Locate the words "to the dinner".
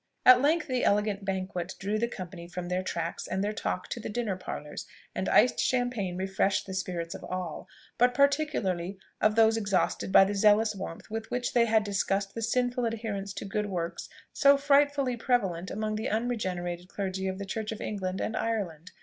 3.89-4.35